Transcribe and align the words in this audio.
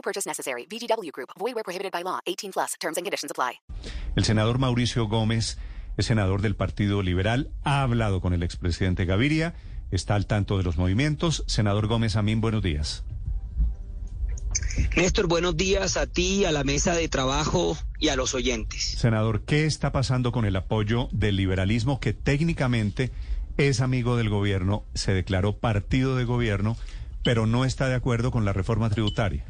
No 0.00 0.02
purchase 0.02 0.26
necessary. 0.26 0.66
VGW 0.66 1.12
Group. 1.12 1.28
Void 1.38 1.54
where 1.54 1.62
prohibited 1.62 1.92
by 1.92 2.02
law. 2.02 2.20
18 2.24 2.52
plus. 2.52 2.74
Terms 2.80 2.96
and 2.96 3.04
conditions 3.04 3.30
apply. 3.30 3.60
El 4.16 4.24
senador 4.24 4.58
Mauricio 4.58 5.06
Gómez 5.06 5.58
es 5.98 6.06
senador 6.06 6.40
del 6.40 6.56
Partido 6.56 7.02
Liberal. 7.02 7.50
Ha 7.64 7.82
hablado 7.82 8.22
con 8.22 8.32
el 8.32 8.42
expresidente 8.42 9.04
Gaviria. 9.04 9.52
Está 9.90 10.14
al 10.14 10.24
tanto 10.24 10.56
de 10.56 10.64
los 10.64 10.78
movimientos. 10.78 11.44
Senador 11.46 11.86
Gómez, 11.86 12.16
Amín, 12.16 12.40
buenos 12.40 12.62
días. 12.62 13.04
Néstor, 14.96 15.26
buenos 15.26 15.54
días 15.58 15.98
a 15.98 16.06
ti, 16.06 16.46
a 16.46 16.52
la 16.52 16.64
mesa 16.64 16.94
de 16.94 17.08
trabajo 17.08 17.76
y 17.98 18.08
a 18.08 18.16
los 18.16 18.34
oyentes. 18.34 18.82
Senador, 18.98 19.42
¿qué 19.44 19.66
está 19.66 19.92
pasando 19.92 20.32
con 20.32 20.46
el 20.46 20.56
apoyo 20.56 21.08
del 21.12 21.36
liberalismo 21.36 22.00
que 22.00 22.14
técnicamente 22.14 23.12
es 23.58 23.82
amigo 23.82 24.16
del 24.16 24.30
gobierno, 24.30 24.84
se 24.94 25.12
declaró 25.12 25.58
partido 25.58 26.16
de 26.16 26.24
gobierno, 26.24 26.78
pero 27.22 27.46
no 27.46 27.66
está 27.66 27.88
de 27.88 27.96
acuerdo 27.96 28.30
con 28.30 28.46
la 28.46 28.54
reforma 28.54 28.88
tributaria? 28.88 29.44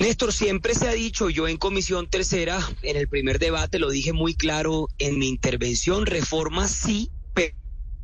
Néstor, 0.00 0.32
siempre 0.32 0.74
se 0.74 0.88
ha 0.88 0.92
dicho, 0.92 1.28
yo 1.28 1.46
en 1.46 1.58
Comisión 1.58 2.08
Tercera, 2.08 2.58
en 2.80 2.96
el 2.96 3.06
primer 3.06 3.38
debate 3.38 3.78
lo 3.78 3.90
dije 3.90 4.14
muy 4.14 4.32
claro 4.32 4.88
en 4.96 5.18
mi 5.18 5.28
intervención, 5.28 6.06
reforma 6.06 6.68
sí, 6.68 7.10
pero 7.34 7.54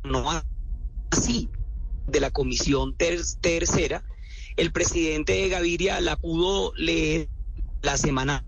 no 0.03 0.29
así. 1.09 1.49
De 2.05 2.19
la 2.19 2.29
Comisión 2.29 2.95
Tercera, 2.95 4.03
el 4.57 4.71
presidente 4.71 5.49
Gaviria 5.49 5.99
la 5.99 6.17
pudo 6.17 6.71
leer 6.75 7.29
la 7.81 7.97
semana 7.97 8.45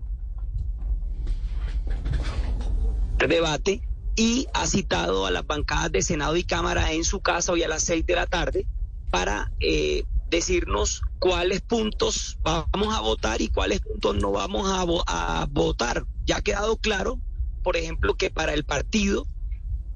debate 3.18 3.82
y 4.14 4.46
ha 4.54 4.68
citado 4.68 5.26
a 5.26 5.32
las 5.32 5.44
bancadas 5.44 5.90
de 5.90 6.02
Senado 6.02 6.36
y 6.36 6.44
Cámara 6.44 6.92
en 6.92 7.02
su 7.02 7.20
casa 7.20 7.50
hoy 7.50 7.64
a 7.64 7.68
las 7.68 7.82
seis 7.82 8.06
de 8.06 8.14
la 8.14 8.26
tarde 8.26 8.64
para 9.10 9.50
eh, 9.58 10.04
decirnos 10.30 11.02
cuáles 11.18 11.60
puntos 11.60 12.38
vamos 12.42 12.94
a 12.94 13.00
votar 13.00 13.42
y 13.42 13.48
cuáles 13.48 13.80
puntos 13.80 14.16
no 14.16 14.30
vamos 14.30 14.70
a, 14.70 15.46
votar. 15.50 16.06
Ya 16.24 16.36
ha 16.36 16.42
quedado 16.42 16.76
claro, 16.76 17.20
por 17.62 17.76
ejemplo, 17.76 18.14
que 18.14 18.30
para 18.30 18.54
el 18.54 18.64
partido 18.64 19.26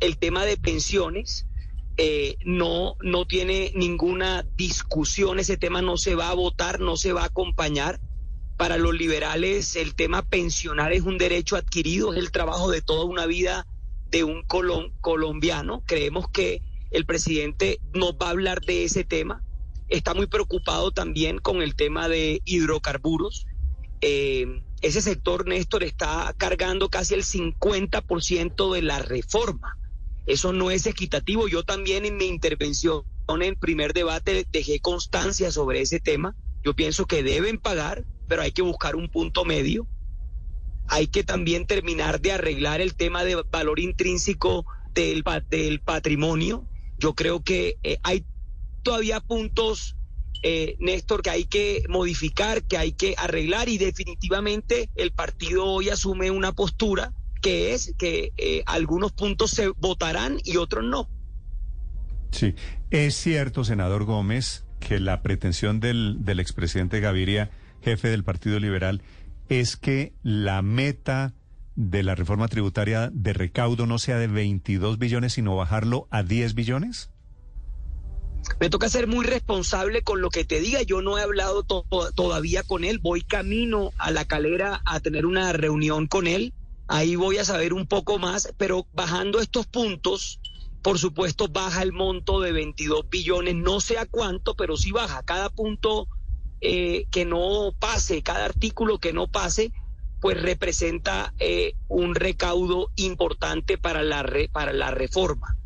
el 0.01 0.19
tema 0.19 0.45
de 0.45 0.57
pensiones 0.57 1.47
eh, 1.97 2.37
no, 2.45 2.97
no 3.01 3.25
tiene 3.25 3.73
ninguna 3.77 4.45
discusión, 4.57 5.39
ese 5.39 5.57
tema 5.57 5.81
no 5.81 5.97
se 5.97 6.17
va 6.17 6.31
a 6.31 6.35
votar, 6.35 6.81
no 6.81 6.97
se 6.97 7.13
va 7.13 7.23
a 7.23 7.27
acompañar. 7.27 8.01
Para 8.57 8.77
los 8.77 8.95
liberales 8.95 9.75
el 9.75 9.95
tema 9.95 10.23
pensionar 10.23 10.93
es 10.93 11.03
un 11.03 11.19
derecho 11.19 11.57
adquirido, 11.57 12.13
es 12.13 12.19
el 12.19 12.31
trabajo 12.31 12.71
de 12.71 12.83
toda 12.83 13.05
una 13.05 13.27
vida 13.27 13.67
de 14.11 14.25
un 14.25 14.45
colombiano. 15.01 15.83
Creemos 15.87 16.29
que 16.29 16.63
el 16.91 17.07
presidente 17.07 17.81
nos 17.93 18.13
va 18.13 18.29
a 18.29 18.31
hablar 18.31 18.61
de 18.61 18.85
ese 18.85 19.05
tema. 19.05 19.44
Está 19.95 20.13
muy 20.13 20.27
preocupado 20.27 20.91
también 20.91 21.39
con 21.39 21.63
el 21.63 21.77
tema 21.77 22.09
de 22.09 22.43
hidrocarburos. 22.45 23.47
Eh, 24.01 24.61
ese 24.83 25.01
sector, 25.01 25.47
Néstor, 25.47 25.85
está 25.85 26.35
cargando 26.37 26.89
casi 26.89 27.15
el 27.15 27.23
50% 27.23 28.75
de 28.75 28.83
la 28.83 28.99
reforma. 28.99 29.79
Eso 30.27 30.53
no 30.53 30.73
es 30.73 30.87
equitativo. 30.87 31.47
Yo 31.47 31.63
también 31.63 32.07
en 32.07 32.17
mi 32.17 32.25
intervención 32.25 33.05
en 33.41 33.55
primer 33.55 33.93
debate 33.93 34.45
dejé 34.51 34.81
constancia 34.81 35.53
sobre 35.53 35.81
ese 35.81 36.01
tema. 36.01 36.35
Yo 36.65 36.75
pienso 36.75 37.07
que 37.07 37.23
deben 37.23 37.59
pagar, 37.59 38.05
pero 38.27 38.43
hay 38.43 38.51
que 38.51 38.63
buscar 38.63 38.97
un 38.97 39.09
punto 39.09 39.45
medio. 39.45 39.87
Hay 40.89 41.07
que 41.07 41.23
también 41.23 41.69
terminar 41.69 42.21
de 42.21 42.33
arreglar 42.33 42.81
el 42.81 42.97
tema 42.97 43.23
de 43.23 43.37
valor 43.49 43.79
intrínseco 43.79 44.67
del, 44.93 45.23
del 45.51 45.81
patrimonio. 45.81 46.67
Yo 46.99 47.15
creo 47.15 47.45
que 47.45 47.79
eh, 47.85 47.99
hay 48.03 48.25
todavía 48.85 49.19
puntos, 49.19 49.97
eh, 50.45 50.77
Néstor, 50.79 51.23
que 51.23 51.31
hay 51.31 51.45
que 51.47 51.85
modificar, 51.89 52.63
que 52.63 52.79
hay 52.79 52.93
que 52.93 53.17
arreglar 53.19 53.69
y 53.69 53.79
definitivamente 53.79 54.91
el 54.95 55.11
partido 55.11 55.65
hoy 55.65 55.89
asume 55.89 56.31
una 56.31 56.53
postura 56.53 57.13
que 57.43 57.75
es 57.75 57.95
que 57.99 58.33
eh, 58.37 58.63
algunos 58.67 59.13
puntos 59.13 59.51
se 59.51 59.69
votarán 59.69 60.39
y 60.45 60.57
otros 60.57 60.85
no. 60.85 61.11
Sí, 62.31 62.55
es 62.91 63.17
cierto, 63.17 63.65
senador 63.65 64.05
Gómez, 64.05 64.65
que 64.81 64.99
la 64.99 65.23
pretensión 65.23 65.81
del, 65.81 66.25
del 66.25 66.41
expresidente 66.41 67.01
Gaviria, 67.01 67.51
jefe 67.83 68.09
del 68.09 68.25
Partido 68.25 68.59
Liberal, 68.61 69.03
es 69.49 69.77
que 69.77 70.15
la 70.23 70.63
meta 70.63 71.35
de 71.77 72.03
la 72.03 72.15
reforma 72.15 72.49
tributaria 72.49 73.11
de 73.13 73.33
recaudo 73.33 73.87
no 73.87 73.99
sea 73.99 74.19
de 74.19 74.27
22 74.27 74.99
billones, 74.99 75.35
sino 75.35 75.57
bajarlo 75.57 76.07
a 76.11 76.23
10 76.23 76.55
billones? 76.55 77.11
Me 78.61 78.71
toca 78.71 78.89
ser 78.89 79.07
muy 79.07 79.25
responsable 79.25 80.03
con 80.03 80.21
lo 80.21 80.31
que 80.31 80.45
te 80.45 80.61
diga. 80.61 80.83
Yo 80.83 81.03
no 81.03 81.19
he 81.19 81.23
hablado 81.23 81.65
todavía 81.65 82.63
con 82.63 82.85
él. 82.85 82.99
Voy 82.99 83.23
camino 83.23 83.93
a 83.99 84.11
la 84.11 84.25
calera 84.25 84.81
a 84.85 85.01
tener 85.01 85.27
una 85.27 85.53
reunión 85.53 86.07
con 86.07 86.27
él. 86.27 86.53
Ahí 86.87 87.17
voy 87.17 87.39
a 87.39 87.45
saber 87.45 87.73
un 87.73 87.87
poco 87.87 88.19
más, 88.19 88.53
pero 88.59 88.87
bajando 88.93 89.41
estos 89.41 89.67
puntos, 89.67 90.41
por 90.83 90.99
supuesto, 90.99 91.49
baja 91.49 91.83
el 91.83 91.93
monto 91.93 92.41
de 92.41 92.53
22 92.53 93.09
billones, 93.09 93.55
no 93.55 93.81
sé 93.81 93.99
a 93.99 94.05
cuánto, 94.05 94.55
pero 94.55 94.77
sí 94.77 94.91
baja. 94.91 95.23
Cada 95.23 95.49
punto 95.49 96.09
eh, 96.61 97.07
que 97.11 97.25
no 97.25 97.75
pase, 97.79 98.23
cada 98.23 98.45
artículo 98.45 98.99
que 98.99 99.15
no 99.15 99.27
pase, 99.27 99.73
pues 100.21 100.41
representa 100.41 101.35
eh, 101.39 101.75
un 101.89 102.15
recaudo 102.15 102.91
importante 102.97 103.79
para 103.79 104.03
la, 104.03 104.27
para 104.53 104.73
la 104.73 104.91
reforma. 104.91 105.57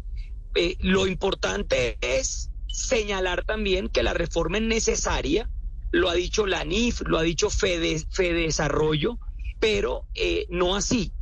Eh, 0.54 0.76
lo 0.80 1.06
importante 1.06 1.98
es 2.00 2.47
señalar 2.78 3.44
también 3.44 3.88
que 3.88 4.02
la 4.02 4.14
reforma 4.14 4.58
es 4.58 4.64
necesaria, 4.64 5.50
lo 5.90 6.08
ha 6.08 6.14
dicho 6.14 6.46
la 6.46 6.64
NIF, 6.64 7.02
lo 7.02 7.18
ha 7.18 7.22
dicho 7.22 7.50
Fede, 7.50 8.02
Fede 8.10 8.48
pero 9.60 10.06
eh, 10.14 10.46
no 10.50 10.76
así. 10.76 11.12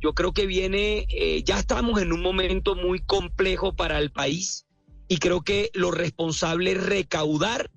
Yo 0.00 0.14
creo 0.14 0.32
que 0.32 0.46
viene, 0.46 1.06
eh, 1.10 1.42
ya 1.44 1.58
estamos 1.58 2.00
en 2.00 2.12
un 2.12 2.22
momento 2.22 2.74
muy 2.74 3.00
complejo 3.00 3.74
para 3.74 3.98
el 3.98 4.10
país 4.10 4.66
y 5.06 5.18
creo 5.18 5.42
que 5.42 5.70
lo 5.74 5.90
responsable 5.90 6.72
es 6.72 6.82
recaudar, 6.82 7.70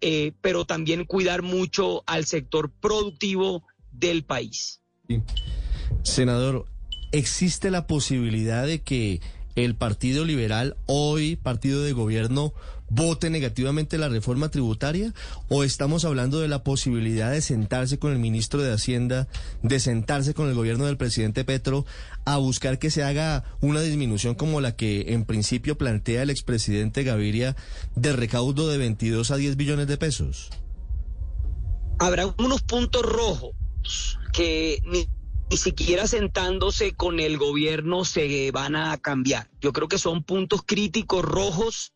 eh, 0.00 0.32
pero 0.40 0.64
también 0.64 1.04
cuidar 1.04 1.42
mucho 1.42 2.02
al 2.06 2.24
sector 2.24 2.72
productivo 2.80 3.62
del 3.92 4.24
país. 4.24 4.80
Senador, 6.02 6.66
¿existe 7.12 7.70
la 7.70 7.86
posibilidad 7.86 8.66
de 8.66 8.82
que 8.82 9.20
el 9.54 9.74
Partido 9.74 10.24
Liberal, 10.24 10.76
hoy 10.86 11.36
partido 11.36 11.82
de 11.82 11.92
gobierno, 11.92 12.52
vote 12.90 13.30
negativamente 13.30 13.98
la 13.98 14.08
reforma 14.08 14.50
tributaria? 14.50 15.14
¿O 15.48 15.64
estamos 15.64 16.04
hablando 16.04 16.40
de 16.40 16.48
la 16.48 16.62
posibilidad 16.62 17.30
de 17.30 17.40
sentarse 17.40 17.98
con 17.98 18.12
el 18.12 18.18
ministro 18.18 18.62
de 18.62 18.72
Hacienda, 18.72 19.28
de 19.62 19.80
sentarse 19.80 20.34
con 20.34 20.48
el 20.48 20.54
gobierno 20.54 20.86
del 20.86 20.96
presidente 20.96 21.44
Petro 21.44 21.86
a 22.24 22.36
buscar 22.38 22.78
que 22.78 22.90
se 22.90 23.02
haga 23.02 23.44
una 23.60 23.80
disminución 23.80 24.34
como 24.34 24.60
la 24.60 24.76
que 24.76 25.12
en 25.12 25.24
principio 25.24 25.78
plantea 25.78 26.22
el 26.22 26.30
expresidente 26.30 27.04
Gaviria 27.04 27.56
de 27.94 28.12
recaudo 28.12 28.68
de 28.68 28.78
22 28.78 29.30
a 29.30 29.36
10 29.36 29.56
billones 29.56 29.86
de 29.86 29.96
pesos? 29.96 30.50
Habrá 31.98 32.26
unos 32.38 32.62
puntos 32.62 33.02
rojos 33.02 33.52
que 34.32 34.80
ni 34.84 35.08
ni 35.50 35.56
siquiera 35.56 36.06
sentándose 36.06 36.92
con 36.92 37.20
el 37.20 37.38
gobierno 37.38 38.04
se 38.04 38.50
van 38.50 38.76
a 38.76 38.98
cambiar. 38.98 39.48
Yo 39.60 39.72
creo 39.72 39.88
que 39.88 39.98
son 39.98 40.22
puntos 40.22 40.62
críticos 40.64 41.24
rojos 41.24 41.92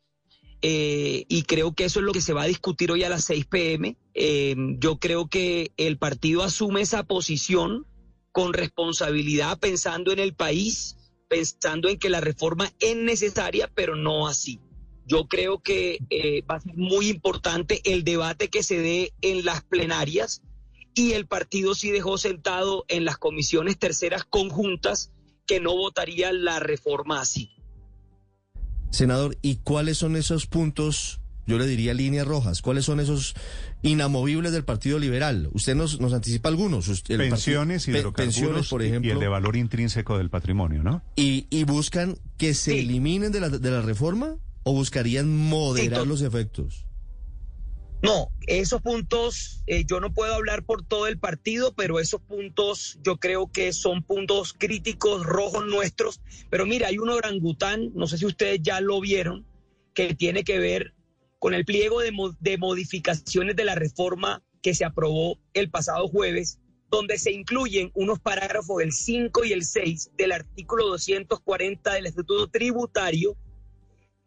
eh, 0.62 1.24
y 1.28 1.42
creo 1.42 1.74
que 1.74 1.84
eso 1.84 1.98
es 1.98 2.06
lo 2.06 2.12
que 2.12 2.20
se 2.20 2.32
va 2.32 2.42
a 2.42 2.46
discutir 2.46 2.92
hoy 2.92 3.02
a 3.02 3.08
las 3.08 3.24
6 3.24 3.46
pm. 3.46 3.96
Eh, 4.14 4.54
yo 4.78 4.98
creo 4.98 5.28
que 5.28 5.72
el 5.76 5.98
partido 5.98 6.44
asume 6.44 6.82
esa 6.82 7.02
posición 7.02 7.86
con 8.30 8.52
responsabilidad, 8.52 9.58
pensando 9.58 10.12
en 10.12 10.20
el 10.20 10.34
país, 10.34 10.96
pensando 11.28 11.88
en 11.88 11.98
que 11.98 12.08
la 12.08 12.20
reforma 12.20 12.72
es 12.78 12.96
necesaria, 12.96 13.70
pero 13.74 13.96
no 13.96 14.28
así. 14.28 14.60
Yo 15.04 15.26
creo 15.26 15.60
que 15.60 15.98
eh, 16.10 16.42
va 16.48 16.56
a 16.56 16.60
ser 16.60 16.76
muy 16.76 17.08
importante 17.08 17.80
el 17.84 18.04
debate 18.04 18.48
que 18.48 18.62
se 18.62 18.78
dé 18.78 19.12
en 19.20 19.44
las 19.44 19.64
plenarias 19.64 20.42
y 20.94 21.12
el 21.12 21.26
partido 21.26 21.74
sí 21.74 21.90
dejó 21.90 22.18
sentado 22.18 22.84
en 22.86 23.04
las 23.04 23.18
comisiones 23.18 23.78
terceras 23.78 24.24
conjuntas 24.24 25.12
que 25.44 25.58
no 25.58 25.76
votaría 25.76 26.32
la 26.32 26.60
reforma 26.60 27.20
así. 27.20 27.50
Senador, 28.92 29.36
¿y 29.42 29.56
cuáles 29.56 29.98
son 29.98 30.14
esos 30.16 30.46
puntos 30.46 31.18
yo 31.44 31.58
le 31.58 31.66
diría 31.66 31.92
líneas 31.92 32.24
rojas. 32.24 32.62
¿Cuáles 32.62 32.84
son 32.84 33.00
esos 33.00 33.34
inamovibles 33.82 34.52
del 34.52 34.64
Partido 34.64 35.00
Liberal? 35.00 35.48
Usted 35.52 35.74
nos, 35.74 36.00
nos 36.00 36.12
anticipa 36.12 36.48
algunos. 36.48 36.86
El 37.08 37.18
pensiones, 37.18 37.82
partido, 37.82 37.98
hidrocarburos 37.98 38.14
pensiones, 38.36 38.68
por 38.68 38.82
ejemplo. 38.82 39.08
y 39.10 39.12
el 39.12 39.18
de 39.18 39.26
valor 39.26 39.56
intrínseco 39.56 40.18
del 40.18 40.30
patrimonio, 40.30 40.84
¿no? 40.84 41.02
Y, 41.16 41.48
y 41.50 41.64
buscan 41.64 42.16
que 42.38 42.54
se 42.54 42.72
Sí. 42.72 42.78
eliminen 42.78 43.32
de 43.32 43.40
la, 43.40 43.48
de 43.48 43.70
la 43.72 43.82
reforma 43.82 44.36
o 44.62 44.72
buscarían 44.72 45.36
moderar 45.36 46.02
Sí, 46.02 46.08
los 46.08 46.22
efectos. 46.22 46.84
No, 48.02 48.32
esos 48.48 48.82
puntos, 48.82 49.62
eh, 49.68 49.84
yo 49.86 50.00
no 50.00 50.12
puedo 50.12 50.34
hablar 50.34 50.64
por 50.64 50.84
todo 50.84 51.06
el 51.06 51.18
partido, 51.20 51.72
pero 51.74 52.00
esos 52.00 52.20
puntos 52.20 52.98
yo 53.04 53.18
creo 53.18 53.50
que 53.52 53.72
son 53.72 54.02
puntos 54.02 54.52
críticos 54.52 55.24
rojos 55.24 55.64
nuestros. 55.66 56.20
Pero 56.50 56.66
mira, 56.66 56.88
hay 56.88 56.98
un 56.98 57.10
orangután, 57.10 57.92
no 57.94 58.08
sé 58.08 58.18
si 58.18 58.26
ustedes 58.26 58.60
ya 58.60 58.80
lo 58.80 59.00
vieron, 59.00 59.46
que 59.94 60.14
tiene 60.14 60.42
que 60.42 60.58
ver 60.58 60.94
con 61.38 61.54
el 61.54 61.64
pliego 61.64 62.00
de, 62.00 62.10
mo- 62.10 62.36
de 62.40 62.58
modificaciones 62.58 63.54
de 63.54 63.64
la 63.64 63.76
reforma 63.76 64.42
que 64.62 64.74
se 64.74 64.84
aprobó 64.84 65.38
el 65.54 65.70
pasado 65.70 66.08
jueves, 66.08 66.58
donde 66.90 67.18
se 67.18 67.30
incluyen 67.30 67.92
unos 67.94 68.18
parágrafos 68.18 68.78
del 68.78 68.92
5 68.92 69.44
y 69.44 69.52
el 69.52 69.64
6 69.64 70.10
del 70.16 70.32
artículo 70.32 70.88
240 70.88 71.94
del 71.94 72.06
Estatuto 72.06 72.48
Tributario 72.48 73.36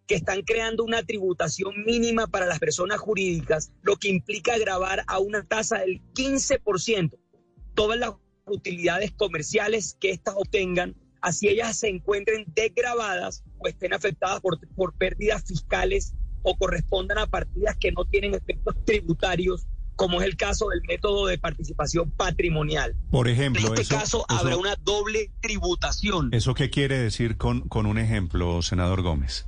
que 0.07 0.15
están 0.15 0.41
creando 0.43 0.83
una 0.83 1.01
tributación 1.03 1.83
mínima 1.85 2.27
para 2.27 2.45
las 2.45 2.59
personas 2.59 2.99
jurídicas, 2.99 3.71
lo 3.81 3.95
que 3.97 4.09
implica 4.09 4.57
grabar 4.57 5.03
a 5.07 5.19
una 5.19 5.43
tasa 5.43 5.79
del 5.79 6.01
15% 6.13 7.17
todas 7.73 7.99
las 7.99 8.11
utilidades 8.45 9.11
comerciales 9.11 9.97
que 9.99 10.11
éstas 10.11 10.35
obtengan, 10.37 10.95
así 11.21 11.47
ellas 11.49 11.77
se 11.77 11.89
encuentren 11.89 12.45
desgrabadas 12.55 13.43
o 13.57 13.67
estén 13.67 13.93
afectadas 13.93 14.39
por, 14.41 14.59
por 14.75 14.93
pérdidas 14.93 15.43
fiscales 15.45 16.13
o 16.43 16.55
correspondan 16.57 17.17
a 17.17 17.25
partidas 17.27 17.75
que 17.77 17.91
no 17.91 18.05
tienen 18.05 18.35
efectos 18.35 18.75
tributarios, 18.85 19.65
como 19.95 20.21
es 20.21 20.27
el 20.27 20.37
caso 20.37 20.69
del 20.69 20.81
método 20.87 21.25
de 21.25 21.37
participación 21.39 22.11
patrimonial. 22.11 22.95
Por 23.09 23.27
En 23.27 23.33
ejemplo, 23.33 23.67
este 23.69 23.81
eso, 23.81 23.95
caso 23.95 24.25
eso- 24.29 24.39
habrá 24.39 24.55
una 24.57 24.75
doble 24.75 25.31
tributación. 25.41 26.29
¿Eso 26.31 26.53
qué 26.53 26.69
quiere 26.69 26.99
decir 26.99 27.37
con, 27.37 27.67
con 27.67 27.87
un 27.87 27.97
ejemplo, 27.97 28.61
senador 28.61 29.01
Gómez? 29.01 29.47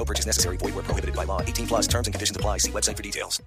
No 0.00 0.06
purchase 0.06 0.26
necessary. 0.26 0.56
Void 0.56 0.74
where 0.74 0.82
prohibited 0.82 1.14
by 1.14 1.24
law. 1.26 1.42
18 1.42 1.66
plus 1.66 1.86
terms 1.86 2.06
and 2.08 2.14
conditions 2.14 2.34
apply. 2.34 2.58
See 2.58 2.72
website 2.72 2.96
for 2.96 3.02
details. 3.02 3.42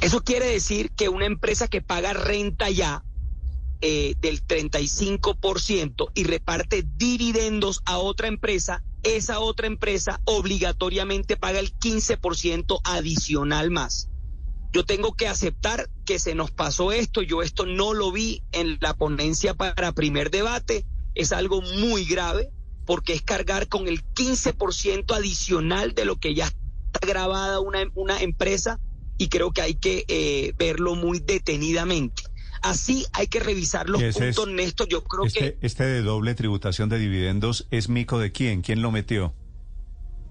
Eso 0.00 0.20
quiere 0.20 0.46
decir 0.46 0.90
que 0.94 1.08
una 1.08 1.26
empresa 1.26 1.66
que 1.66 1.80
paga 1.80 2.12
renta 2.12 2.70
ya 2.70 3.02
eh, 3.80 4.14
del 4.20 4.46
35% 4.46 6.10
y 6.14 6.24
reparte 6.24 6.84
dividendos 6.96 7.80
a 7.86 7.98
otra 7.98 8.28
empresa, 8.28 8.84
esa 9.02 9.40
otra 9.40 9.66
empresa 9.66 10.20
obligatoriamente 10.26 11.36
paga 11.36 11.58
el 11.58 11.74
15% 11.74 12.80
adicional 12.84 13.70
más. 13.70 14.10
Yo 14.72 14.84
tengo 14.84 15.14
que 15.14 15.26
aceptar 15.26 15.88
que 16.04 16.18
se 16.18 16.34
nos 16.34 16.50
pasó 16.50 16.92
esto, 16.92 17.22
yo 17.22 17.42
esto 17.42 17.66
no 17.66 17.94
lo 17.94 18.12
vi 18.12 18.42
en 18.52 18.78
la 18.80 18.94
ponencia 18.94 19.54
para 19.54 19.92
primer 19.92 20.30
debate, 20.30 20.86
es 21.14 21.32
algo 21.32 21.62
muy 21.62 22.04
grave 22.04 22.50
porque 22.86 23.12
es 23.14 23.22
cargar 23.22 23.68
con 23.68 23.88
el 23.88 24.04
15% 24.14 25.14
adicional 25.14 25.94
de 25.94 26.04
lo 26.04 26.16
que 26.16 26.34
ya 26.34 26.46
está 26.46 27.06
grabada 27.06 27.60
una, 27.60 27.80
una 27.94 28.20
empresa 28.20 28.78
y 29.18 29.28
creo 29.28 29.52
que 29.52 29.62
hay 29.62 29.74
que 29.74 30.04
eh, 30.08 30.52
verlo 30.58 30.94
muy 30.94 31.20
detenidamente. 31.20 32.22
Así 32.62 33.04
hay 33.12 33.26
que 33.26 33.40
revisar 33.40 33.88
los 33.90 34.00
Ese 34.02 34.30
es- 34.30 34.36
puntos, 34.36 34.54
Néstor. 34.54 34.88
Yo 34.88 35.04
creo 35.04 35.24
que 35.24 35.28
Este, 35.28 35.58
este 35.60 35.84
de 35.84 36.02
doble 36.02 36.34
tributación 36.34 36.88
de 36.88 36.98
dividendos 36.98 37.66
es 37.70 37.88
mico 37.88 38.18
de 38.18 38.32
quién? 38.32 38.62
¿Quién 38.62 38.80
lo 38.82 38.90
metió? 38.90 39.34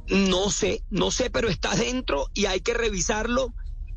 no 0.09 0.49
sé, 0.49 0.83
no 0.89 1.11
sé, 1.11 1.29
pero 1.29 1.47
está 1.47 1.75
dentro 1.75 2.27
y 2.33 2.45
hay 2.45 2.59
que 2.59 2.73
revisarlo 2.73 3.53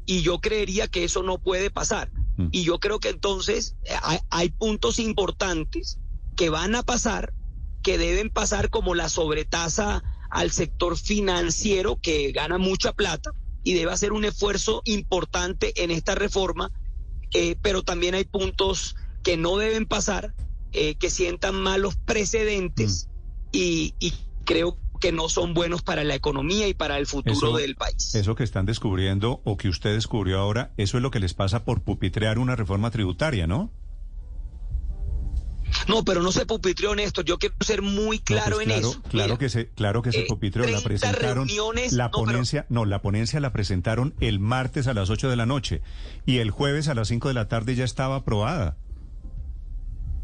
y 0.06 0.22
yo 0.22 0.38
creería 0.40 0.86
que 0.86 1.02
eso 1.02 1.22
no 1.24 1.38
puede 1.38 1.68
pasar. 1.70 2.12
Mm. 2.36 2.48
Y 2.52 2.62
yo 2.62 2.78
creo 2.78 3.00
que 3.00 3.08
entonces 3.08 3.74
eh, 3.84 3.94
hay, 4.02 4.18
hay 4.30 4.50
puntos 4.50 5.00
importantes 5.00 5.98
que 6.36 6.48
van 6.48 6.76
a 6.76 6.84
pasar, 6.84 7.32
que 7.86 7.98
deben 7.98 8.30
pasar 8.30 8.68
como 8.68 8.96
la 8.96 9.08
sobretasa 9.08 10.02
al 10.28 10.50
sector 10.50 10.98
financiero 10.98 12.00
que 12.02 12.32
gana 12.32 12.58
mucha 12.58 12.92
plata 12.92 13.30
y 13.62 13.74
debe 13.74 13.92
hacer 13.92 14.12
un 14.12 14.24
esfuerzo 14.24 14.82
importante 14.86 15.84
en 15.84 15.92
esta 15.92 16.16
reforma, 16.16 16.72
eh, 17.32 17.54
pero 17.62 17.84
también 17.84 18.16
hay 18.16 18.24
puntos 18.24 18.96
que 19.22 19.36
no 19.36 19.56
deben 19.56 19.86
pasar, 19.86 20.34
eh, 20.72 20.96
que 20.96 21.10
sientan 21.10 21.54
malos 21.54 21.94
precedentes 21.94 23.08
y, 23.52 23.94
y 24.00 24.14
creo 24.44 24.78
que 25.00 25.12
no 25.12 25.28
son 25.28 25.54
buenos 25.54 25.82
para 25.82 26.02
la 26.02 26.16
economía 26.16 26.66
y 26.66 26.74
para 26.74 26.98
el 26.98 27.06
futuro 27.06 27.34
Eso- 27.50 27.56
del 27.56 27.76
país. 27.76 28.16
Eso 28.16 28.34
que 28.34 28.42
están 28.42 28.66
descubriendo 28.66 29.42
o 29.44 29.56
que 29.56 29.68
usted 29.68 29.94
descubrió 29.94 30.40
ahora, 30.40 30.72
eso 30.76 30.96
es 30.96 31.04
lo 31.04 31.12
que 31.12 31.20
les 31.20 31.34
pasa 31.34 31.64
por 31.64 31.82
pupitrear 31.82 32.40
una 32.40 32.56
reforma 32.56 32.90
tributaria, 32.90 33.46
¿no? 33.46 33.70
No, 35.88 36.04
pero 36.04 36.22
no 36.22 36.32
se 36.32 36.46
pupitrió, 36.46 36.94
Néstor. 36.94 37.24
Yo 37.24 37.38
quiero 37.38 37.54
ser 37.60 37.80
muy 37.82 38.18
No, 38.18 38.24
claro 38.24 38.56
pues 38.56 38.68
en 38.68 38.72
eso. 38.72 39.02
Claro 39.08 39.34
Mira, 39.34 39.38
que 39.38 39.48
se, 39.48 39.68
claro 39.70 40.02
que 40.02 40.12
se 40.12 40.20
eh, 40.22 40.26
pupitreó, 40.28 40.64
la 40.64 40.80
30 40.82 40.84
presentaron. 40.88 41.46
reuniones, 41.48 41.92
la 41.92 42.04
no, 42.04 42.10
pero- 42.10 42.24
ponencia, 42.24 42.66
no, 42.68 42.84
la 42.84 43.02
ponencia 43.02 43.38
la 43.40 43.52
presentaron 43.52 44.14
el 44.20 44.40
martes 44.40 44.86
a 44.88 44.94
las 44.94 45.10
8 45.10 45.30
de 45.30 45.36
la 45.36 45.46
noche 45.46 45.82
y 46.26 46.38
el 46.38 46.50
jueves 46.50 46.88
a 46.88 46.94
las 46.94 47.08
5 47.08 47.28
de 47.28 47.34
la 47.34 47.48
tarde 47.48 47.74
ya 47.76 47.84
estaba 47.84 48.16
aprobada. 48.16 48.76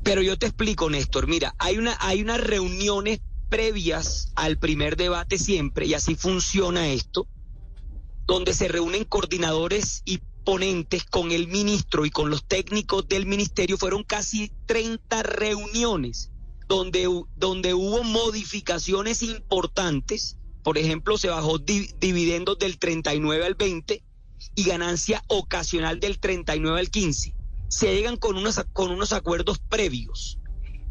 Pero 0.03 0.21
yo 0.23 0.37
te 0.37 0.47
explico, 0.47 0.91
Néstor. 0.91 1.29
Mira, 1.29 1.55
hay 1.59 1.79
una, 1.79 1.97
hay 2.01 2.23
unas 2.23 2.41
reuniones 2.41 3.21
previas 3.49 4.33
al 4.35 4.59
primer 4.59 4.97
debate 4.97 5.39
siempre, 5.39 5.87
y 5.87 5.95
así 5.95 6.15
funciona 6.17 6.89
esto, 6.89 7.29
donde 8.27 8.55
se 8.55 8.67
reúnen 8.67 9.05
coordinadores 9.05 10.03
y 10.05 10.21
ponentes 10.45 11.05
con 11.05 11.31
el 11.33 11.49
ministro 11.49 12.05
y 12.07 12.11
con 12.11 12.31
los 12.31 12.45
técnicos 12.47 13.09
del 13.09 13.27
ministerio. 13.27 13.79
Fueron 13.79 14.05
casi 14.05 14.53
30 14.67 15.23
reuniones 15.23 16.31
donde, 16.69 17.09
donde 17.37 17.75
hubo 17.75 18.03
modificaciones 18.05 19.23
importantes. 19.23 20.37
Por 20.63 20.79
ejemplo, 20.79 21.19
se 21.19 21.29
bajó 21.29 21.59
di- 21.59 21.91
dividendos 21.99 22.59
del 22.59 22.79
39 22.79 23.45
al 23.47 23.55
20 23.55 24.03
y 24.55 24.63
ganancia 24.65 25.23
ocasional 25.29 26.01
del 26.01 26.19
39 26.19 26.79
al 26.81 26.91
15. 26.91 27.35
Se 27.69 27.95
llegan 27.95 28.17
con 28.17 28.37
unos, 28.37 28.61
con 28.73 28.91
unos 28.91 29.13
acuerdos 29.13 29.59
previos, 29.59 30.39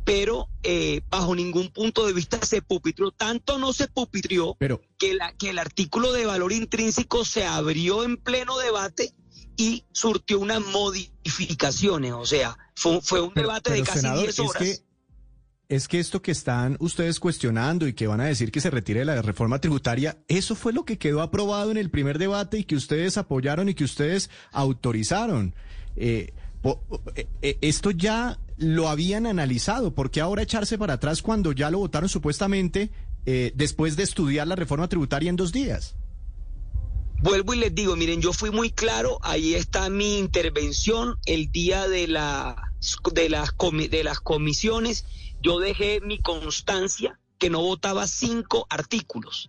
pero 0.04 0.50
eh, 0.64 1.02
bajo 1.10 1.36
ningún 1.36 1.70
punto 1.70 2.06
de 2.06 2.14
vista 2.14 2.44
se 2.44 2.62
pupitrió. 2.62 3.12
Tanto 3.12 3.60
no 3.60 3.72
se 3.72 3.88
pupitrió 3.88 4.56
Pero, 4.60 4.82
que, 4.98 5.14
la, 5.14 5.34
que 5.38 5.52
el 5.52 5.60
artículo 5.60 6.12
de 6.12 6.26
valor 6.26 6.52
intrínseco 6.52 7.24
se 7.24 7.46
abrió 7.46 8.04
en 8.04 8.18
pleno 8.18 8.58
debate 8.58 9.14
y 9.62 9.84
surtió 9.92 10.40
unas 10.40 10.60
modificaciones. 10.62 12.14
O 12.14 12.26
sea, 12.26 12.58
fue, 12.76 13.00
fue 13.02 13.22
un 13.22 13.34
debate 13.34 13.70
pero, 13.72 13.76
de 13.78 13.84
casi 13.84 14.00
senador, 14.00 14.24
10 14.24 14.40
horas. 14.40 14.62
Es 14.62 14.80
que, 14.80 15.76
es 15.76 15.88
que 15.88 16.00
esto 16.00 16.22
que 16.22 16.32
están 16.32 16.78
ustedes 16.80 17.20
cuestionando 17.20 17.88
y 17.88 17.94
que 17.94 18.08
van 18.08 18.22
a 18.22 18.26
decir 18.26 18.52
que 18.52 18.60
se 18.60 18.70
retire 18.72 19.06
la 19.06 19.22
reforma 19.22 19.60
tributaria, 19.60 20.18
eso 20.28 20.56
fue 20.56 20.74
lo 20.74 20.84
que 20.84 20.98
quedó 20.98 21.22
aprobado 21.22 21.70
en 21.72 21.78
el 21.78 21.90
primer 21.92 22.18
debate 22.18 22.58
y 22.58 22.64
que 22.64 22.76
ustedes 22.76 23.18
apoyaron 23.18 23.70
y 23.70 23.74
que 23.76 23.84
ustedes 23.84 24.30
autorizaron. 24.52 25.54
Eh, 25.96 26.34
po- 26.62 26.82
eh, 27.16 27.28
eh, 27.42 27.58
esto 27.62 27.92
ya 27.92 28.40
lo 28.58 28.90
habían 28.90 29.28
analizado. 29.28 29.94
¿Por 29.94 30.10
qué 30.12 30.22
ahora 30.22 30.42
echarse 30.42 30.78
para 30.78 30.94
atrás 30.94 31.22
cuando 31.22 31.52
ya 31.52 31.70
lo 31.70 31.78
votaron 31.78 32.10
supuestamente 32.10 32.90
eh, 33.26 33.52
después 33.56 33.96
de 33.96 34.04
estudiar 34.04 34.48
la 34.48 34.56
reforma 34.56 34.88
tributaria 34.90 35.30
en 35.30 35.36
dos 35.36 35.52
días? 35.52 35.96
Vuelvo 37.22 37.54
y 37.54 37.58
les 37.58 37.76
digo, 37.76 37.96
miren, 37.96 38.20
yo 38.20 38.34
fui 38.34 38.50
muy 38.50 38.72
claro, 38.72 39.20
ahí 39.22 39.54
está 39.54 39.92
mi 39.92 40.18
intervención 40.18 41.20
el 41.28 41.52
día 41.52 41.88
de, 41.88 42.08
la, 42.08 42.74
de, 43.14 43.30
las, 43.30 43.52
de 43.92 44.04
las 44.04 44.20
comisiones, 44.20 45.06
yo 45.40 45.60
dejé 45.60 46.02
mi 46.02 46.20
constancia 46.20 47.20
que 47.38 47.52
no 47.52 47.62
votaba 47.62 48.08
cinco 48.08 48.66
artículos. 48.72 49.48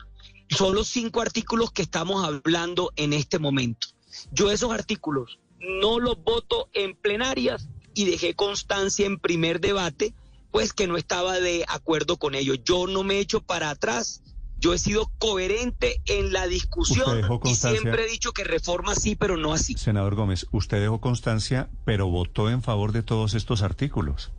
Son 0.50 0.74
los 0.74 0.88
cinco 0.88 1.22
artículos 1.22 1.72
que 1.72 1.80
estamos 1.80 2.22
hablando 2.22 2.92
en 2.96 3.14
este 3.14 3.38
momento. 3.38 3.88
Yo 4.32 4.50
esos 4.50 4.70
artículos 4.70 5.38
no 5.58 5.98
los 5.98 6.22
voto 6.22 6.68
en 6.74 6.94
plenarias 6.94 7.68
y 7.94 8.04
dejé 8.04 8.34
constancia 8.34 9.06
en 9.06 9.18
primer 9.18 9.60
debate, 9.60 10.12
pues 10.50 10.74
que 10.74 10.86
no 10.86 10.98
estaba 10.98 11.40
de 11.40 11.64
acuerdo 11.68 12.18
con 12.18 12.34
ellos. 12.34 12.58
Yo 12.64 12.86
no 12.86 13.02
me 13.02 13.18
echo 13.18 13.40
para 13.40 13.70
atrás 13.70 14.22
Yo 14.62 14.73
he 14.73 14.78
sido 14.78 15.11
coherente 15.19 16.00
en 16.07 16.33
la 16.33 16.47
discusión 16.47 17.23
y 17.42 17.57
siempre 17.57 18.04
he 18.04 18.09
dicho 18.09 18.31
que 18.31 18.45
reforma 18.45 18.95
sí, 18.95 19.16
pero 19.16 19.37
no 19.37 19.52
así. 19.52 19.75
Senador 19.76 20.14
Gómez, 20.14 20.47
usted 20.52 20.81
dejó 20.81 21.00
constancia, 21.00 21.69
pero 21.85 22.07
votó 22.07 22.49
en 22.49 22.62
favor 22.62 22.92
de 22.92 23.02
todos 23.02 23.35
estos 23.35 23.62
artículos. 23.62 24.31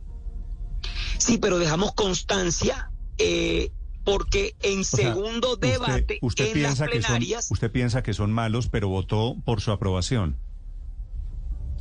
Sí, 1.18 1.36
pero 1.36 1.58
dejamos 1.58 1.92
constancia 1.92 2.90
eh, 3.18 3.70
porque 4.02 4.56
en 4.62 4.80
O 4.80 4.84
segundo 4.84 5.56
debate 5.56 6.18
usted 6.22 6.56
en 6.56 6.62
las 6.62 6.78
piensa 6.78 6.86
que 6.86 7.02
son, 7.02 7.02
plenarias 7.02 7.50
usted 7.50 7.70
piensa 7.70 8.02
que 8.02 8.14
son 8.14 8.32
malos, 8.32 8.68
pero 8.68 8.88
votó 8.88 9.36
por 9.44 9.60
su 9.60 9.72
aprobación. 9.72 10.38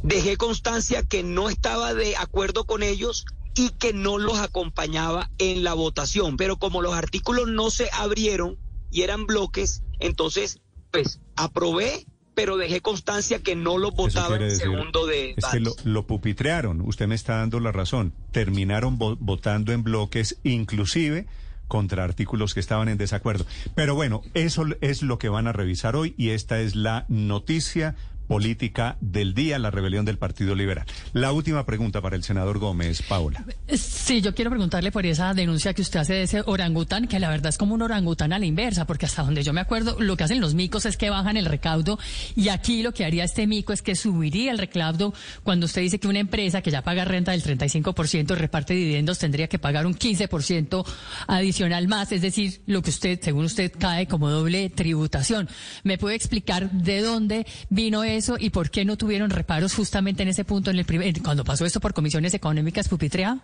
dejé 0.04 0.36
constancia 0.36 1.04
que 1.04 1.24
no 1.24 1.48
estaba 1.48 1.94
de 1.94 2.18
acuerdo 2.18 2.66
con 2.66 2.84
ellos 2.84 3.26
y 3.56 3.70
que 3.72 3.94
no 3.94 4.18
los 4.18 4.40
acompañaba 4.40 5.30
en 5.38 5.64
la 5.64 5.74
votación. 5.74 6.38
Pero 6.38 6.58
como 6.58 6.82
los 6.82 6.94
artículos 6.94 7.48
no 7.48 7.70
se 7.70 7.90
abrieron 7.94 8.58
y 8.92 9.02
eran 9.02 9.26
bloques, 9.26 9.84
entonces, 10.00 10.60
pues, 10.92 11.20
aprobé, 11.36 12.06
pero 12.36 12.58
dejé 12.58 12.82
constancia 12.82 13.40
que 13.44 13.56
no 13.56 13.78
los 13.78 13.92
Eso 13.94 14.02
votaba 14.04 14.38
en 14.38 14.56
segundo 14.56 15.06
debate. 15.06 15.36
Es 15.38 15.46
que 15.46 15.60
lo, 15.60 15.74
lo 15.84 16.08
pupitrearon, 16.08 16.82
usted 16.82 17.08
me 17.08 17.16
está 17.16 17.38
dando 17.38 17.60
la 17.60 17.72
razón. 17.72 18.14
Terminaron 18.32 18.98
vo- 18.98 19.18
votando 19.20 19.72
en 19.72 19.84
bloques, 19.84 20.38
inclusive 20.44 21.28
contra 21.68 22.04
artículos 22.04 22.54
que 22.54 22.60
estaban 22.60 22.88
en 22.90 22.98
desacuerdo. 22.98 23.46
Pero 23.74 23.96
bueno, 23.96 24.22
eso 24.34 24.66
es 24.82 25.02
lo 25.02 25.18
que 25.18 25.30
van 25.30 25.48
a 25.48 25.54
revisar 25.54 25.96
hoy 25.96 26.14
y 26.18 26.30
esta 26.30 26.60
es 26.60 26.76
la 26.76 27.06
noticia 27.08 27.96
política 28.28 28.98
del 29.02 29.34
día, 29.34 29.60
la 29.60 29.72
rebelión 29.72 30.06
del 30.06 30.18
Partido 30.18 30.56
Liberal. 30.56 30.86
La 31.14 31.32
última 31.32 31.66
pregunta 31.66 32.02
para 32.02 32.16
el 32.16 32.24
senador 32.24 32.60
Gómez, 32.60 33.02
Paula. 33.02 33.46
Sí, 33.74 34.22
yo 34.22 34.34
quiero 34.34 34.50
preguntarle 34.50 34.92
por 34.92 35.06
esa 35.06 35.34
denuncia 35.34 35.74
que 35.74 35.82
usted 35.82 36.00
hace 36.00 36.14
de 36.14 36.24
ese 36.24 36.44
orangután, 36.46 37.08
que 37.08 37.20
la 37.20 37.30
verdad 37.30 37.50
es 37.50 37.58
como 37.58 37.76
un 37.76 37.82
orangután 37.82 38.34
a 38.34 38.40
la 38.40 38.46
inversa, 38.46 38.86
porque 38.86 39.06
hasta 39.06 39.24
donde 39.24 39.44
yo 39.44 39.54
me 39.54 39.62
acuerdo, 39.62 39.98
lo 40.00 40.18
que 40.18 40.24
hacen 40.24 40.40
los 40.40 40.54
micos 40.54 40.86
es 40.86 40.98
que 40.98 41.10
bajan 41.10 41.38
el 41.38 41.46
recaudo 41.46 42.00
y 42.36 42.50
aquí 42.50 42.82
lo 42.82 42.94
que 42.94 43.06
haría 43.06 43.24
este 43.24 43.46
mico 43.48 43.74
es 43.74 43.82
que 43.82 43.96
subiría 43.96 44.52
el 44.52 44.58
recaudo 44.58 45.14
cuando 45.44 45.66
usted 45.66 45.82
dice 45.82 46.00
que 46.00 46.08
una 46.08 46.20
empresa 46.20 46.62
que 46.62 46.72
ya 46.72 46.82
paga 46.82 47.06
renta 47.06 47.32
del 47.32 47.44
35% 47.44 48.32
y 48.32 48.36
reparte 48.36 48.74
dividendos 48.74 49.20
tendría 49.20 49.48
que 49.48 49.60
pagar 49.60 49.86
un 49.86 49.96
15% 49.96 50.86
adicional 51.28 51.88
más, 51.88 52.12
es 52.12 52.22
decir, 52.22 52.62
lo 52.66 52.82
que 52.82 52.90
usted, 52.90 53.20
según 53.22 53.46
usted, 53.46 53.72
cae 53.78 54.08
como 54.08 54.30
doble 54.30 54.70
tributación. 54.70 55.50
¿Me 55.84 55.98
puede 55.98 56.16
explicar 56.16 56.72
de 56.72 57.02
dónde 57.02 57.46
vino 57.70 58.04
eso 58.04 58.13
y 58.40 58.50
por 58.50 58.70
qué 58.70 58.86
no 58.86 58.98
tuvieron 58.98 59.30
reparos 59.30 59.74
justamente 59.74 60.24
en 60.24 60.30
ese 60.30 60.46
punto 60.46 60.72
en 60.72 60.78
el 60.80 60.86
primer, 60.86 61.22
cuando 61.22 61.44
pasó 61.44 61.66
esto 61.66 61.80
por 61.80 61.94
comisiones 61.94 62.34
económicas 62.34 62.88
pupitrea? 62.90 63.40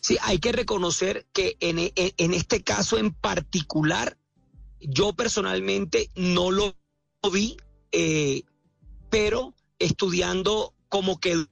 Sí, 0.00 0.18
hay 0.22 0.38
que 0.38 0.52
reconocer 0.52 1.26
que 1.32 1.56
en, 1.60 1.78
en- 1.78 1.92
en 1.96 2.34
este 2.34 2.62
caso 2.62 2.98
en 2.98 3.12
particular, 3.12 4.18
yo 4.80 5.12
personalmente 5.14 6.10
no 6.14 6.50
lo 6.50 6.76
vi, 7.32 7.56
eh, 7.92 8.42
pero 9.10 9.54
estudiando 9.78 10.74
como 10.88 11.18
quedó, 11.20 11.48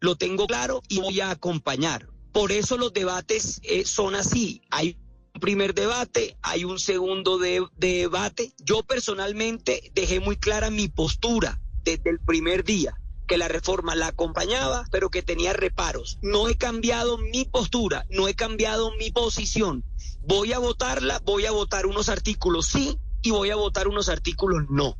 lo 0.00 0.16
tengo 0.16 0.46
claro 0.46 0.82
y 0.88 0.98
voy 0.98 1.20
a 1.20 1.30
acompañar. 1.30 2.08
Por 2.32 2.52
eso 2.52 2.76
los 2.76 2.92
debates 2.92 3.60
eh, 3.62 3.84
son 3.84 4.14
así. 4.14 4.62
Hay 4.70 4.96
primer 5.40 5.74
debate, 5.74 6.36
hay 6.42 6.64
un 6.64 6.78
segundo 6.78 7.38
de- 7.38 7.66
debate. 7.76 8.52
Yo 8.58 8.82
personalmente 8.82 9.90
dejé 9.94 10.20
muy 10.20 10.36
clara 10.36 10.70
mi 10.70 10.88
postura 10.88 11.60
desde 11.82 12.10
el 12.10 12.20
primer 12.20 12.62
día 12.64 12.94
que 13.26 13.38
la 13.38 13.48
reforma 13.48 13.94
la 13.94 14.08
acompañaba, 14.08 14.84
pero 14.90 15.08
que 15.08 15.22
tenía 15.22 15.52
reparos. 15.52 16.18
No 16.20 16.48
he 16.48 16.56
cambiado 16.56 17.16
mi 17.18 17.44
postura, 17.44 18.04
no 18.10 18.26
he 18.28 18.34
cambiado 18.34 18.92
mi 18.98 19.10
posición. 19.12 19.84
Voy 20.22 20.52
a 20.52 20.58
votarla, 20.58 21.20
voy 21.24 21.46
a 21.46 21.52
votar 21.52 21.86
unos 21.86 22.08
artículos 22.08 22.66
sí 22.66 22.98
y 23.22 23.30
voy 23.30 23.50
a 23.50 23.56
votar 23.56 23.86
unos 23.88 24.08
artículos 24.08 24.64
no. 24.68 24.98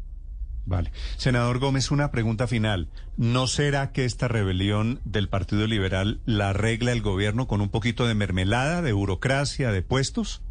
Vale. 0.71 0.93
Senador 1.17 1.59
Gómez, 1.59 1.91
una 1.91 2.13
pregunta 2.13 2.47
final. 2.47 2.89
¿No 3.17 3.49
será 3.49 3.91
que 3.91 4.05
esta 4.05 4.29
rebelión 4.29 5.01
del 5.05 5.29
Partido 5.29 5.67
Liberal 5.67 6.21
la 6.27 6.51
arregla 6.51 6.93
el 6.93 7.03
gobierno 7.03 7.49
con 7.49 7.61
un 7.61 7.71
poquito 7.71 8.07
de 8.07 8.15
mermelada, 8.15 8.81
de 8.81 8.93
burocracia, 8.93 9.73
de 9.73 9.83
puestos? 9.83 10.43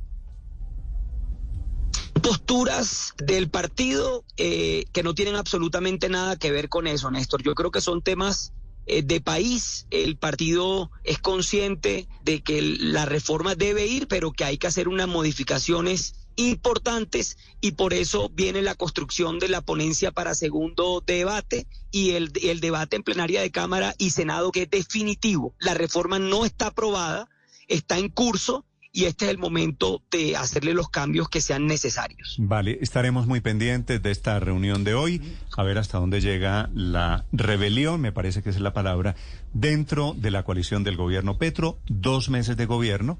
posturas 2.21 3.13
del 3.17 3.49
partido 3.49 4.25
eh, 4.35 4.83
que 4.91 5.03
no 5.03 5.15
tienen 5.15 5.37
absolutamente 5.37 6.09
nada 6.09 6.35
que 6.35 6.51
ver 6.51 6.67
con 6.67 6.85
eso, 6.85 7.09
Néstor. 7.09 7.41
Yo 7.41 7.55
creo 7.55 7.71
que 7.71 7.79
son 7.79 8.01
temas 8.01 8.51
eh, 8.87 9.03
de 9.03 9.21
país. 9.21 9.87
El 9.89 10.17
partido 10.17 10.91
es 11.05 11.19
consciente 11.19 12.09
de 12.25 12.41
que 12.41 12.61
la 12.61 13.05
reforma 13.05 13.55
debe 13.55 13.87
ir, 13.87 14.09
pero 14.09 14.33
que 14.33 14.43
hay 14.43 14.57
que 14.57 14.67
hacer 14.67 14.89
unas 14.89 15.07
modificaciones 15.07 16.27
importantes 16.47 17.37
y 17.61 17.73
por 17.73 17.93
eso 17.93 18.31
viene 18.33 18.61
la 18.61 18.75
construcción 18.75 19.39
de 19.39 19.49
la 19.49 19.61
ponencia 19.61 20.11
para 20.11 20.35
segundo 20.35 21.03
debate 21.05 21.67
y 21.91 22.11
el, 22.11 22.31
el 22.41 22.59
debate 22.59 22.95
en 22.95 23.03
plenaria 23.03 23.41
de 23.41 23.51
Cámara 23.51 23.93
y 23.97 24.11
Senado 24.11 24.51
que 24.51 24.63
es 24.63 24.69
definitivo. 24.69 25.53
La 25.59 25.73
reforma 25.73 26.17
no 26.19 26.45
está 26.45 26.67
aprobada, 26.67 27.27
está 27.67 27.97
en 27.97 28.09
curso 28.09 28.65
y 28.91 29.05
este 29.05 29.25
es 29.25 29.31
el 29.31 29.37
momento 29.37 30.01
de 30.11 30.35
hacerle 30.35 30.73
los 30.73 30.89
cambios 30.89 31.29
que 31.29 31.41
sean 31.41 31.67
necesarios. 31.67 32.37
Vale, 32.39 32.79
estaremos 32.81 33.27
muy 33.27 33.41
pendientes 33.41 34.01
de 34.01 34.11
esta 34.11 34.39
reunión 34.39 34.83
de 34.83 34.95
hoy, 34.95 35.21
a 35.55 35.63
ver 35.63 35.77
hasta 35.77 35.99
dónde 35.99 36.21
llega 36.21 36.69
la 36.73 37.25
rebelión, 37.31 38.01
me 38.01 38.11
parece 38.11 38.41
que 38.41 38.49
es 38.49 38.59
la 38.59 38.73
palabra, 38.73 39.15
dentro 39.53 40.15
de 40.17 40.31
la 40.31 40.43
coalición 40.43 40.83
del 40.83 40.97
gobierno 40.97 41.37
Petro, 41.37 41.77
dos 41.87 42.29
meses 42.29 42.57
de 42.57 42.65
gobierno, 42.65 43.19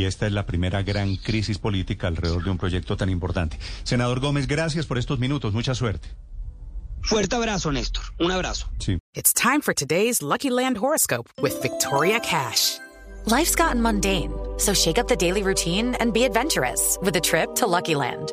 y 0.00 0.06
esta 0.06 0.26
es 0.26 0.32
la 0.32 0.46
primera 0.46 0.82
gran 0.82 1.16
crisis 1.16 1.58
política 1.58 2.06
alrededor 2.06 2.42
de 2.42 2.50
un 2.50 2.56
proyecto 2.56 2.96
tan 2.96 3.10
importante. 3.10 3.58
Senador 3.84 4.20
Gómez, 4.20 4.46
gracias 4.46 4.86
por 4.86 4.96
estos 4.96 5.18
minutos, 5.18 5.52
mucha 5.52 5.74
suerte. 5.74 6.08
Fuerte 7.02 7.36
abrazo, 7.36 7.70
Néstor. 7.70 8.04
Un 8.18 8.30
abrazo. 8.30 8.70
Sí. 8.78 8.98
It's 9.14 9.34
time 9.34 9.60
for 9.60 9.74
today's 9.74 10.22
Lucky 10.22 10.48
Land 10.48 10.78
horoscope 10.78 11.28
with 11.42 11.60
Victoria 11.60 12.18
Cash. 12.20 12.78
Life's 13.26 13.54
gotten 13.54 13.82
mundane, 13.82 14.32
so 14.56 14.72
shake 14.72 14.98
up 14.98 15.06
the 15.06 15.16
daily 15.16 15.42
routine 15.42 15.94
and 16.00 16.14
be 16.14 16.24
adventurous 16.24 16.98
with 17.02 17.14
a 17.16 17.20
trip 17.20 17.54
to 17.56 17.66
Lucky 17.66 17.94
Land. 17.94 18.32